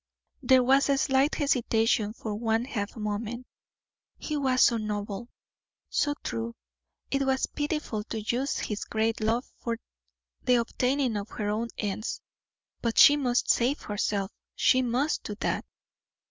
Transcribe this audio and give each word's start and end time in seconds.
There 0.41 0.63
was 0.63 0.89
a 0.89 0.97
slight 0.97 1.35
hesitation 1.35 2.13
for 2.13 2.33
one 2.33 2.65
half 2.65 2.95
moment; 2.97 3.45
he 4.17 4.35
was 4.35 4.63
so 4.63 4.77
noble, 4.77 5.29
so 5.91 6.15
true. 6.23 6.55
It 7.11 7.21
was 7.21 7.45
pitiful 7.45 8.03
to 8.05 8.19
use 8.19 8.57
his 8.57 8.83
great 8.85 9.21
love 9.21 9.45
for 9.59 9.77
the 10.43 10.55
obtaining 10.55 11.17
of 11.17 11.29
her 11.29 11.49
own 11.49 11.67
ends; 11.77 12.19
but 12.81 12.97
she 12.97 13.15
must 13.15 13.51
save 13.51 13.81
herself 13.83 14.31
she 14.55 14.81
must 14.81 15.21
do 15.21 15.35
that. 15.35 15.65